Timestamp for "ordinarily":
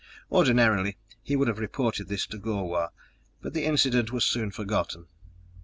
0.31-0.97